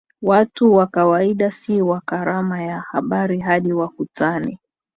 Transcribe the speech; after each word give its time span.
Watu 0.21 0.73
wa 0.73 0.87
kawaida 0.87 1.53
si 1.65 1.81
wa 1.81 2.01
karama 2.01 2.63
ya 2.63 2.79
habari 2.79 3.39
hadi 3.39 3.73
wakutane 3.73 4.59